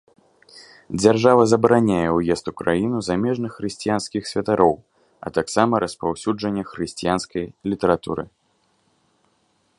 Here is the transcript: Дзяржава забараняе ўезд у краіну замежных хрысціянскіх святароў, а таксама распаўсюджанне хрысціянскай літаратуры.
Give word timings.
Дзяржава 1.01 1.43
забараняе 1.51 2.07
ўезд 2.15 2.45
у 2.51 2.53
краіну 2.61 2.97
замежных 3.09 3.51
хрысціянскіх 3.59 4.23
святароў, 4.31 4.73
а 5.27 5.35
таксама 5.39 5.73
распаўсюджанне 5.87 6.63
хрысціянскай 6.73 7.43
літаратуры. 7.73 8.23